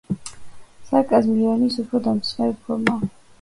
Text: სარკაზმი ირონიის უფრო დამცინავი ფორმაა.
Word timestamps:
სარკაზმი 0.87 1.35
ირონიის 1.43 1.77
უფრო 1.85 2.01
დამცინავი 2.09 2.59
ფორმაა. 2.65 3.13